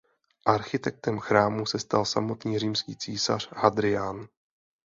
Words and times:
Architektem 0.45 1.19
chrámu 1.19 1.65
se 1.65 1.79
stal 1.79 2.05
samotný 2.05 2.59
římský 2.59 2.95
císař 2.95 3.49
Hadrián. 3.51 4.27